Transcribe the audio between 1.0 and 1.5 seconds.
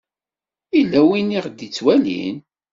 win i